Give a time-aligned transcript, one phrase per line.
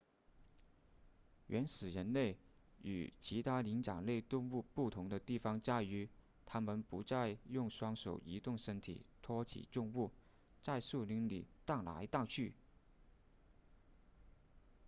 [1.45, 2.35] 原始人类
[2.81, 6.09] 与其他灵长类动物不同的地方在于
[6.43, 10.11] 他们不再用双手移动身体托起重物
[10.63, 12.55] 在树林里荡来荡去